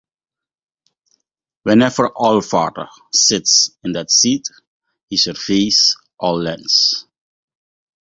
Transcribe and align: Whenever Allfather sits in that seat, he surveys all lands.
Whenever 1.61 2.09
Allfather 2.19 2.89
sits 3.13 3.69
in 3.83 3.91
that 3.91 4.09
seat, 4.09 4.47
he 5.11 5.17
surveys 5.17 5.95
all 6.17 6.41
lands. 6.41 7.05